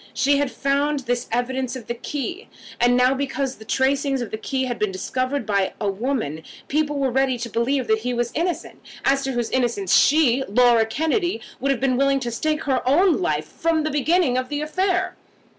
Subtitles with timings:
[0.15, 2.47] She had found this evidence of the key,
[2.79, 6.97] and now because the tracings of a key had been discovered by a woman, people
[6.97, 11.39] were ready to believe that he was innocent, as to whose innocence she, Laura Kennedy,
[11.59, 15.15] would have been willing to stake her own life from the beginning of the affair!